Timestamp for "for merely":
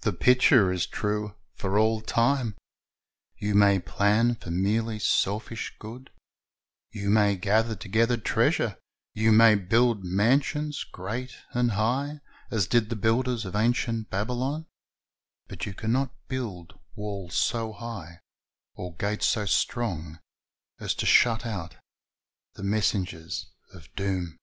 4.34-4.98